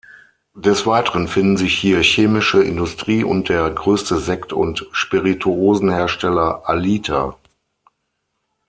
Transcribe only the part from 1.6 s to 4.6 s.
hier chemische Industrie und der größte Sekt-